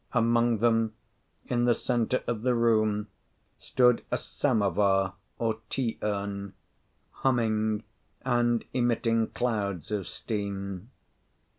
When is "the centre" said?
1.65-2.23